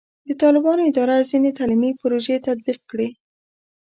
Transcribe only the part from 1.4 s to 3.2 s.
تعلیمي پروژې تطبیق کړي.